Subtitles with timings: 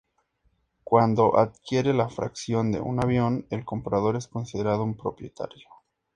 [0.83, 5.67] Cuando adquiere la fracción de un avión, el comprador es considerado un "propietario.